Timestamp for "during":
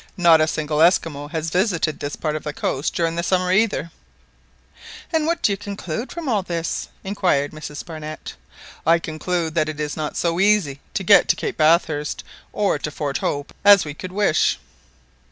2.95-3.15